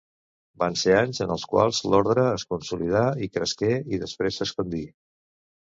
[0.61, 4.85] Van ser anys en els quals l'orde es consolidà i cresqué i després s'expandí.